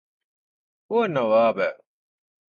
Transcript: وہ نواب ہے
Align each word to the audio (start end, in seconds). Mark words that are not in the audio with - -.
وہ 0.91 1.01
نواب 1.15 1.55
ہے 1.63 1.71